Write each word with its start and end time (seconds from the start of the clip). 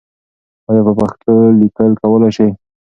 آیا 0.69 0.81
په 0.87 0.93
پښتو 0.99 1.33
لیکل 1.61 1.91
کولای 2.01 2.31
سې؟ 2.37 2.47